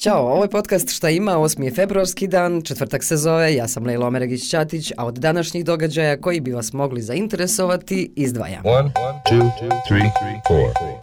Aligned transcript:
Ćao, 0.00 0.32
ovo 0.32 0.44
je 0.44 0.50
podcast 0.50 0.90
Šta 0.90 1.10
ima, 1.10 1.32
8. 1.32 1.62
je 1.62 1.70
februarski 1.70 2.28
dan, 2.28 2.62
četvrtak 2.62 3.04
se 3.04 3.16
zove, 3.16 3.54
ja 3.54 3.68
sam 3.68 3.86
Lejlo 3.86 4.06
Omeregić-Ćatić, 4.06 4.92
a 4.96 5.06
od 5.06 5.14
današnjih 5.14 5.64
događaja 5.64 6.20
koji 6.20 6.40
bi 6.40 6.52
vas 6.52 6.72
mogli 6.72 7.02
zainteresovati 7.02 8.12
izdvajam. 8.16 8.62
One, 8.64 8.92
two, 9.30 9.50
three, 9.88 10.10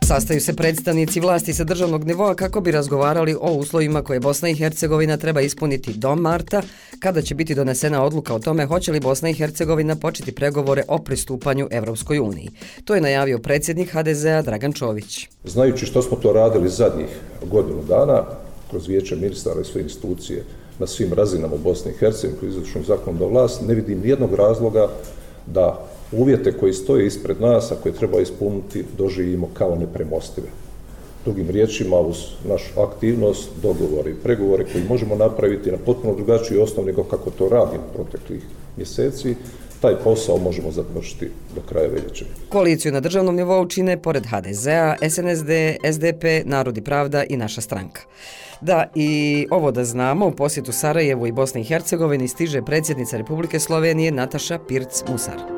Sastaju 0.04 0.41
se 0.41 0.55
predstavnici 0.55 1.20
vlasti 1.20 1.54
sa 1.54 1.63
državnog 1.63 2.04
nivoa 2.04 2.36
kako 2.36 2.62
bi 2.62 2.71
razgovarali 2.71 3.36
o 3.41 3.52
uslovima 3.52 4.04
koje 4.04 4.20
Bosna 4.20 4.50
i 4.50 4.55
Hercegovina 4.55 5.18
treba 5.18 5.41
ispuniti 5.41 5.93
do 5.93 6.16
marta, 6.16 6.61
kada 7.00 7.21
će 7.21 7.36
biti 7.36 7.55
donesena 7.55 8.04
odluka 8.04 8.34
o 8.34 8.39
tome 8.39 8.66
hoće 8.66 8.91
li 8.91 9.00
Bosna 9.00 9.29
i 9.29 9.34
Hercegovina 9.34 9.95
početi 9.95 10.32
pregovore 10.32 10.84
o 10.88 10.98
pristupanju 10.98 11.68
Evropskoj 11.71 12.20
uniji. 12.20 12.50
To 12.86 12.95
je 12.95 13.02
najavio 13.02 13.39
predsjednik 13.39 13.89
HDZ-a 13.91 14.41
Dragan 14.41 14.73
Čović. 14.73 15.29
Znajući 15.43 15.86
što 15.86 16.02
smo 16.02 16.18
to 16.18 16.34
radili 16.34 16.70
zadnjih 16.70 17.09
godinu 17.52 17.84
dana, 17.89 18.23
kroz 18.70 18.88
vijeće 18.88 19.15
ministara 19.15 19.61
i 19.61 19.65
sve 19.65 19.81
institucije 19.81 20.43
na 20.79 20.87
svim 20.87 21.14
razinama 21.14 21.55
u 21.55 21.57
Bosni 21.57 21.92
i 21.92 21.97
Hercegovini, 21.97 22.39
koji 22.39 22.50
izvršujem 22.50 22.86
zakon 22.86 23.18
do 23.18 23.28
vlast, 23.28 23.61
ne 23.68 23.73
vidim 23.73 24.01
nijednog 24.01 24.33
razloga 24.33 24.87
da 25.46 25.87
uvjete 26.11 26.51
koji 26.51 26.73
stoje 26.73 27.07
ispred 27.07 27.42
nas, 27.42 27.71
a 27.71 27.75
koje 27.83 27.93
treba 27.93 28.19
ispuniti, 28.19 28.86
doživimo 28.97 29.50
kao 29.54 29.75
nepremostive. 29.75 30.47
Drugim 31.25 31.50
riječima, 31.50 32.00
uz 32.00 32.17
našu 32.47 32.80
aktivnost, 32.80 33.50
dogovore 33.61 34.11
i 34.11 34.19
pregovore 34.23 34.66
koji 34.72 34.84
možemo 34.84 35.16
napraviti 35.16 35.72
na 35.72 35.78
potpuno 35.78 36.16
drugačiji 36.16 36.58
osnov 36.58 36.86
nego 36.86 37.03
kako 37.03 37.30
to 37.30 37.50
radimo 37.50 37.84
proteklih 37.94 38.44
mjeseci, 38.78 39.36
taj 39.81 39.95
posao 40.03 40.38
možemo 40.38 40.72
završiti 40.72 41.30
do 41.55 41.61
kraja 41.69 41.88
veljače. 41.88 42.25
Koaliciju 42.49 42.91
na 42.91 42.99
državnom 42.99 43.36
nivou 43.36 43.66
čine, 43.66 44.02
pored 44.02 44.25
HDZ-a, 44.25 44.95
SNSD, 45.09 45.52
SDP, 45.94 46.23
Narodi 46.45 46.81
pravda 46.81 47.23
i 47.23 47.38
naša 47.38 47.61
stranka. 47.61 48.02
Da, 48.61 48.91
i 48.95 49.47
ovo 49.52 49.72
da 49.72 49.83
znamo, 49.83 50.27
u 50.27 50.31
posjetu 50.31 50.72
Sarajevu 50.72 51.27
i 51.27 51.31
Bosni 51.31 51.61
i 51.61 51.63
Hercegovini 51.63 52.28
stiže 52.28 52.61
predsjednica 52.61 53.17
Republike 53.17 53.59
Slovenije 53.59 54.11
Nataša 54.11 54.59
Pirc-Musar. 54.69 55.56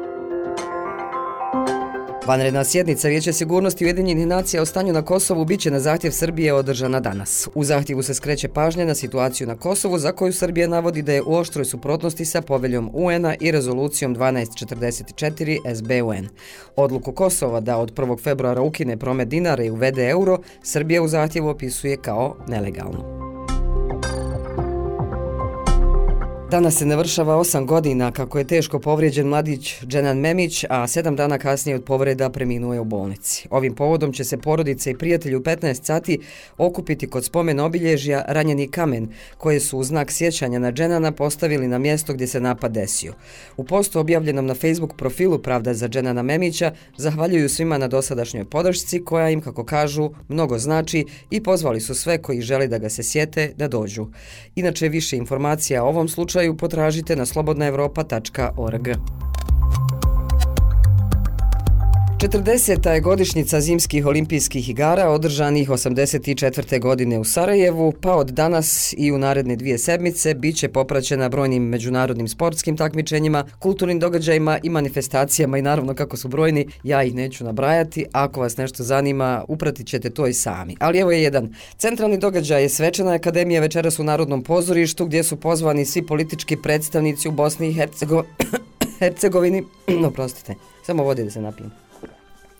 Vanredna 2.30 2.64
sjednica 2.64 3.08
Vijeća 3.08 3.34
sigurnosti 3.34 3.86
Ujedinjenih 3.86 4.28
nacija 4.28 4.62
o 4.62 4.66
stanju 4.66 4.94
na 4.94 5.02
Kosovu 5.02 5.46
biće 5.46 5.72
na 5.72 5.80
zahtjev 5.80 6.12
Srbije 6.12 6.54
održana 6.54 7.00
danas. 7.00 7.48
U 7.56 7.64
zahtjevu 7.64 8.04
se 8.04 8.14
skreće 8.14 8.48
pažnje 8.48 8.86
na 8.86 8.96
situaciju 8.96 9.48
na 9.48 9.56
Kosovu 9.56 9.98
za 9.98 10.12
koju 10.12 10.34
Srbija 10.34 10.68
navodi 10.68 11.02
da 11.02 11.14
je 11.14 11.22
u 11.22 11.36
oštroj 11.36 11.66
suprotnosti 11.66 12.26
sa 12.26 12.42
poveljom 12.42 12.90
UN-a 12.94 13.36
i 13.40 13.52
rezolucijom 13.52 14.16
1244 14.16 15.76
SBUN. 15.76 16.30
Odluku 16.76 17.12
Kosova 17.12 17.60
da 17.60 17.78
od 17.78 17.94
1. 17.94 18.24
februara 18.24 18.62
ukine 18.62 18.98
promet 18.98 19.28
dinara 19.28 19.64
i 19.64 19.70
uvede 19.70 20.10
euro, 20.10 20.38
Srbija 20.64 21.02
u 21.02 21.08
zahtjevu 21.08 21.50
opisuje 21.50 21.98
kao 21.98 22.38
nelegalnu. 22.48 23.19
Danas 26.52 26.76
se 26.76 26.86
navršava 26.86 27.36
osam 27.38 27.66
godina 27.66 28.12
kako 28.12 28.38
je 28.38 28.48
teško 28.48 28.80
povrijeđen 28.80 29.28
mladić 29.28 29.76
Dženan 29.86 30.18
Memić, 30.18 30.66
a 30.70 30.88
sedam 30.88 31.16
dana 31.16 31.38
kasnije 31.38 31.76
od 31.76 31.84
povreda 31.84 32.30
preminuo 32.30 32.74
je 32.74 32.80
u 32.80 32.84
bolnici. 32.84 33.48
Ovim 33.50 33.76
povodom 33.76 34.14
će 34.14 34.24
se 34.24 34.38
porodice 34.38 34.92
i 34.92 34.98
prijatelji 34.98 35.36
u 35.36 35.40
15 35.40 35.84
sati 35.84 36.20
okupiti 36.58 37.10
kod 37.10 37.26
spomen 37.26 37.60
obilježja 37.60 38.26
ranjeni 38.28 38.68
kamen, 38.68 39.08
koje 39.38 39.60
su 39.60 39.78
u 39.78 39.84
znak 39.84 40.12
sjećanja 40.12 40.60
na 40.60 40.72
Dženana 40.72 41.12
postavili 41.12 41.68
na 41.68 41.78
mjesto 41.78 42.14
gdje 42.14 42.28
se 42.28 42.40
napad 42.40 42.72
desio. 42.72 43.14
U 43.58 43.64
postu 43.64 44.00
objavljenom 44.00 44.46
na 44.46 44.56
Facebook 44.56 44.96
profilu 44.98 45.40
Pravda 45.40 45.74
za 45.74 45.88
Dženana 45.90 46.24
Memića 46.24 46.72
zahvaljuju 46.98 47.50
svima 47.50 47.78
na 47.78 47.88
dosadašnjoj 47.88 48.46
podršci 48.46 49.04
koja 49.06 49.30
im, 49.30 49.42
kako 49.42 49.66
kažu, 49.66 50.10
mnogo 50.28 50.58
znači 50.58 51.06
i 51.30 51.44
pozvali 51.44 51.82
su 51.82 51.96
sve 51.96 52.22
koji 52.22 52.42
žele 52.42 52.68
da 52.68 52.78
ga 52.78 52.90
se 52.90 53.04
sjete 53.04 53.54
da 53.58 53.68
dođu. 53.68 54.08
Inače, 54.56 54.90
više 54.90 55.18
informacija 55.18 55.84
o 55.84 55.88
ovom 55.88 56.08
slučaju 56.08 56.39
slučaju 56.40 56.58
potražite 56.58 57.16
na 57.16 57.26
slobodnaevropa.org. 57.26 58.88
40. 62.20 62.90
je 62.90 63.02
godišnjica 63.02 63.62
zimskih 63.62 64.06
olimpijskih 64.06 64.70
igara 64.70 65.10
održanih 65.10 65.70
84. 65.70 66.80
godine 66.80 67.20
u 67.20 67.24
Sarajevu, 67.24 67.94
pa 68.02 68.16
od 68.16 68.28
danas 68.28 68.94
i 68.98 69.12
u 69.12 69.18
naredne 69.18 69.56
dvije 69.56 69.78
sedmice 69.78 70.34
bit 70.34 70.58
će 70.58 70.70
popraćena 70.70 71.30
brojnim 71.30 71.64
međunarodnim 71.64 72.28
sportskim 72.28 72.78
takmičenjima, 72.78 73.46
kulturnim 73.60 74.00
događajima 74.00 74.60
i 74.64 74.70
manifestacijama 74.70 75.58
i 75.58 75.62
naravno 75.62 75.94
kako 75.94 76.18
su 76.18 76.28
brojni, 76.28 76.68
ja 76.84 77.04
ih 77.04 77.16
neću 77.16 77.44
nabrajati, 77.44 78.06
ako 78.12 78.40
vas 78.40 78.58
nešto 78.58 78.84
zanima, 78.84 79.46
upratit 79.48 79.88
ćete 79.88 80.10
to 80.10 80.28
i 80.28 80.34
sami. 80.34 80.76
Ali 80.80 81.00
evo 81.00 81.12
je 81.12 81.24
jedan. 81.24 81.56
Centralni 81.78 82.18
događaj 82.18 82.62
je 82.62 82.70
Svečana 82.70 83.14
akademija 83.14 83.62
večeras 83.62 84.00
u 84.00 84.04
Narodnom 84.04 84.44
pozorištu 84.44 85.06
gdje 85.06 85.24
su 85.24 85.36
pozvani 85.36 85.86
svi 85.86 86.06
politički 86.06 86.58
predstavnici 86.58 87.28
u 87.28 87.32
Bosni 87.32 87.70
i 87.70 87.74
Hercego... 87.74 88.24
Hercegovini. 89.00 89.64
no, 90.02 90.12
prostite, 90.12 90.56
samo 90.86 91.04
vodi 91.04 91.24
da 91.24 91.32
se 91.32 91.42
napijem 91.42 91.89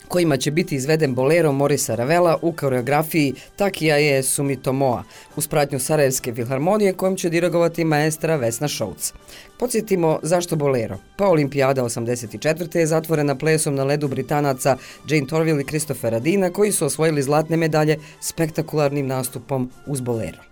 kojima 0.10 0.38
će 0.38 0.52
biti 0.52 0.76
izveden 0.76 1.16
bolero 1.16 1.52
Morisa 1.52 1.96
Ravela 1.96 2.38
u 2.42 2.52
koreografiji 2.52 3.34
Takija 3.56 3.98
je 3.98 4.24
Sumitomoa 4.24 5.04
uz 5.36 5.48
pratnju 5.48 5.80
Sarajevske 5.80 6.34
filharmonije 6.34 6.94
kojom 6.94 7.16
će 7.16 7.30
dirigovati 7.30 7.86
maestra 7.86 8.36
Vesna 8.36 8.68
Šouc. 8.68 9.14
Podsjetimo 9.60 10.20
zašto 10.24 10.56
bolero. 10.56 10.98
Pa 11.18 11.28
olimpijada 11.28 11.84
84. 11.84 12.78
je 12.78 12.88
zatvorena 12.88 13.36
plesom 13.36 13.76
na 13.76 13.84
ledu 13.84 14.08
Britanaca 14.08 14.78
Jane 15.08 15.28
Torville 15.28 15.62
i 15.62 15.66
Christophera 15.66 16.20
Dina 16.20 16.50
koji 16.50 16.72
su 16.72 16.86
osvojili 16.86 17.24
zlatne 17.24 17.58
medalje 17.58 17.98
spektakularnim 18.22 19.08
nastupom 19.08 19.72
uz 19.86 20.02
bolero. 20.02 20.49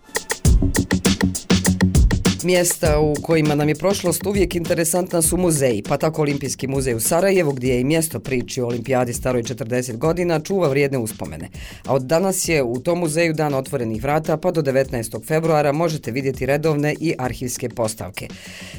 Mjesta 2.43 2.99
u 2.99 3.13
kojima 3.21 3.55
nam 3.55 3.69
je 3.69 3.75
prošlost 3.75 4.25
uvijek 4.25 4.55
interesantna 4.55 5.21
su 5.21 5.37
muzeji, 5.37 5.83
pa 5.83 5.97
tako 5.97 6.21
Olimpijski 6.21 6.67
muzej 6.67 6.95
u 6.95 6.99
Sarajevu, 6.99 7.51
gdje 7.51 7.73
je 7.73 7.81
i 7.81 7.83
mjesto 7.83 8.19
priči 8.19 8.61
o 8.61 8.65
olimpijadi 8.67 9.13
staroj 9.13 9.43
40 9.43 9.97
godina, 9.97 10.39
čuva 10.39 10.69
vrijedne 10.69 10.97
uspomene. 10.97 11.49
A 11.85 11.93
od 11.93 12.01
danas 12.01 12.47
je 12.47 12.63
u 12.63 12.79
tom 12.79 12.99
muzeju 12.99 13.33
dan 13.33 13.53
otvorenih 13.53 14.03
vrata, 14.03 14.37
pa 14.37 14.51
do 14.51 14.61
19. 14.61 15.27
februara 15.27 15.71
možete 15.71 16.11
vidjeti 16.11 16.45
redovne 16.45 16.95
i 16.99 17.13
arhivske 17.17 17.69
postavke. 17.69 18.27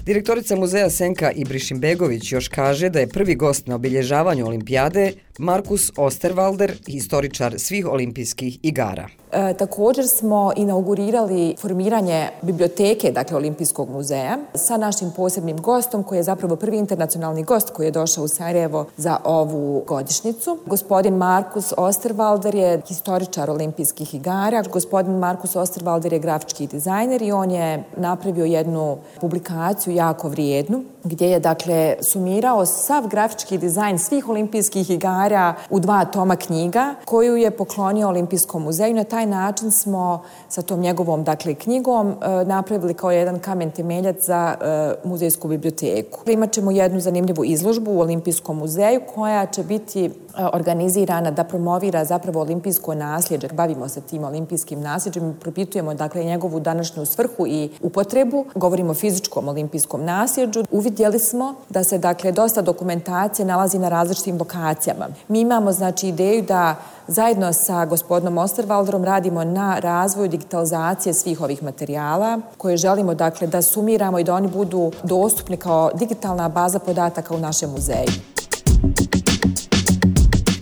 Direktorica 0.04 0.56
muzeja 0.56 0.90
Senka 0.90 1.30
Ibrišimbegović 1.30 2.32
još 2.32 2.48
kaže 2.48 2.88
da 2.88 3.00
je 3.00 3.08
prvi 3.08 3.34
gost 3.34 3.66
na 3.66 3.74
obilježavanju 3.74 4.46
olimpijade 4.46 5.12
Markus 5.38 5.92
Osterwalder, 5.96 6.72
historičar 6.86 7.54
svih 7.58 7.86
olimpijskih 7.86 8.58
igara. 8.62 9.08
E, 9.32 9.54
također 9.54 10.08
smo 10.08 10.52
inaugurirali 10.56 11.56
formiranje 11.60 12.28
biblioteke, 12.42 13.12
dakle 13.12 13.36
Olimpijskog 13.36 13.90
muzeja, 13.90 14.38
sa 14.54 14.76
našim 14.76 15.10
posebnim 15.16 15.56
gostom, 15.56 16.02
koji 16.02 16.18
je 16.18 16.22
zapravo 16.22 16.56
prvi 16.56 16.78
internacionalni 16.78 17.42
gost 17.42 17.70
koji 17.70 17.86
je 17.86 17.90
došao 17.90 18.24
u 18.24 18.28
Sarajevo 18.28 18.86
za 18.96 19.16
ovu 19.24 19.84
godišnicu. 19.86 20.58
Gospodin 20.66 21.14
Markus 21.14 21.72
Osterwalder 21.76 22.54
je 22.54 22.80
historičar 22.88 23.50
olimpijskih 23.50 24.14
igara. 24.14 24.62
Gospodin 24.72 25.18
Markus 25.18 25.56
Osterwalder 25.56 26.12
je 26.12 26.18
grafički 26.18 26.66
dizajner 26.66 27.22
i 27.22 27.32
on 27.32 27.50
je 27.50 27.84
napravio 27.96 28.44
jednu 28.44 28.98
publikaciju 29.20 29.94
jako 29.94 30.28
vrijednu, 30.28 30.84
gdje 31.04 31.30
je 31.30 31.40
dakle 31.40 31.96
sumirao 32.00 32.66
sav 32.66 33.08
grafički 33.08 33.58
dizajn 33.58 33.98
svih 33.98 34.28
olimpijskih 34.28 34.90
igara 34.90 35.27
u 35.70 35.80
dva 35.80 36.04
toma 36.04 36.36
knjiga 36.36 36.94
koju 37.04 37.36
je 37.36 37.50
poklonio 37.50 38.08
Olimpijskom 38.08 38.62
muzeju. 38.62 38.94
Na 38.94 39.04
taj 39.04 39.26
način 39.26 39.70
smo 39.70 40.22
sa 40.48 40.62
tom 40.62 40.80
njegovom 40.80 41.24
dakle 41.24 41.54
knjigom 41.54 42.08
e, 42.10 42.44
napravili 42.44 42.94
kao 42.94 43.10
jedan 43.10 43.38
kamen 43.38 43.70
temeljac 43.70 44.16
za 44.26 44.54
e, 44.60 45.08
muzejsku 45.08 45.48
biblioteku. 45.48 46.30
Imaćemo 46.30 46.70
jednu 46.70 47.00
zanimljivu 47.00 47.44
izložbu 47.44 47.90
u 47.90 48.00
Olimpijskom 48.00 48.58
muzeju 48.58 49.00
koja 49.14 49.46
će 49.46 49.62
biti 49.62 50.10
organizirana 50.52 51.30
da 51.30 51.44
promovira 51.44 52.04
zapravo 52.04 52.40
olimpijsko 52.40 52.94
nasljeđe. 52.94 53.48
Bavimo 53.48 53.88
se 53.88 54.00
tim 54.00 54.24
olimpijskim 54.24 54.80
nasljeđem 54.80 55.30
i 55.30 55.40
propitujemo 55.40 55.94
dakle 55.94 56.24
njegovu 56.24 56.60
današnju 56.60 57.06
svrhu 57.06 57.46
i 57.46 57.70
upotrebu. 57.82 58.44
Govorimo 58.54 58.90
o 58.90 58.94
fizičkom 58.94 59.48
olimpijskom 59.48 60.04
nasljeđu. 60.04 60.64
Uvidjeli 60.70 61.18
smo 61.18 61.54
da 61.68 61.84
se 61.84 61.98
dakle 61.98 62.32
dosta 62.32 62.62
dokumentacije 62.62 63.46
nalazi 63.46 63.78
na 63.78 63.88
različitim 63.88 64.38
lokacijama. 64.38 65.08
Mi 65.28 65.40
imamo 65.40 65.72
znači 65.72 66.08
ideju 66.08 66.42
da 66.42 66.74
zajedno 67.06 67.52
sa 67.52 67.84
gospodinom 67.84 68.34
Osterwalderom 68.34 69.04
radimo 69.04 69.44
na 69.44 69.78
razvoju 69.78 70.28
digitalizacije 70.28 71.14
svih 71.14 71.40
ovih 71.40 71.62
materijala 71.62 72.40
koje 72.56 72.76
želimo 72.76 73.14
dakle 73.14 73.46
da 73.46 73.62
sumiramo 73.62 74.18
i 74.18 74.24
da 74.24 74.34
oni 74.34 74.48
budu 74.48 74.92
dostupni 75.02 75.56
kao 75.56 75.90
digitalna 75.94 76.48
baza 76.48 76.78
podataka 76.78 77.34
u 77.34 77.38
našem 77.38 77.70
muzeju. 77.70 78.37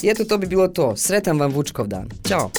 I 0.06 0.10
eto 0.10 0.24
to 0.24 0.38
bi 0.38 0.46
bilo 0.46 0.68
to. 0.68 0.96
Sretan 0.96 1.38
vam 1.38 1.52
Vučkov 1.52 1.86
dan. 1.86 2.08
Ćao! 2.28 2.50